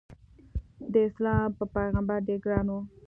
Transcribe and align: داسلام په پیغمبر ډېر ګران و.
داسلام 0.93 1.49
په 1.57 1.63
پیغمبر 1.75 2.17
ډېر 2.27 2.39
ګران 2.45 2.67
و. 2.71 2.75